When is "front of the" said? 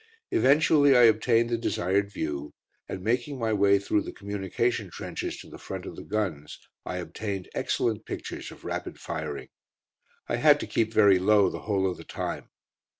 5.59-6.01